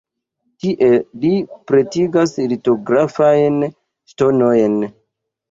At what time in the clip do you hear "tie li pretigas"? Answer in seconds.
0.63-2.33